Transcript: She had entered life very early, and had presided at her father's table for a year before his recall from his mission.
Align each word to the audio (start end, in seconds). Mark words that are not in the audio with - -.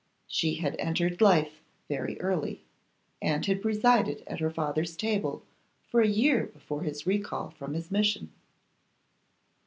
She 0.25 0.55
had 0.55 0.75
entered 0.79 1.21
life 1.21 1.61
very 1.87 2.19
early, 2.19 2.63
and 3.21 3.45
had 3.45 3.61
presided 3.61 4.23
at 4.25 4.39
her 4.39 4.49
father's 4.49 4.95
table 4.97 5.43
for 5.85 6.01
a 6.01 6.07
year 6.07 6.47
before 6.47 6.81
his 6.81 7.05
recall 7.05 7.51
from 7.51 7.75
his 7.75 7.91
mission. 7.91 8.31